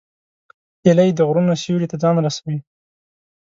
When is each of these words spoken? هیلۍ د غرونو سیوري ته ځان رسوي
هیلۍ 0.83 1.09
د 1.13 1.19
غرونو 1.27 1.53
سیوري 1.63 1.87
ته 1.91 1.95
ځان 2.03 2.15
رسوي 2.25 2.57